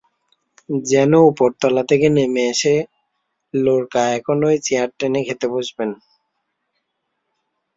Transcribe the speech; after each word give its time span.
যেন 0.85 1.11
ওপরতলা 1.29 1.83
থেকে 1.89 2.07
নেমে 2.15 2.43
এসে 2.51 2.75
লোরকা 3.53 4.01
এখনই 4.17 4.57
চেয়ার 4.65 4.89
টেনে 4.97 5.21
খেতে 5.27 5.47
বসবেন। 5.53 5.89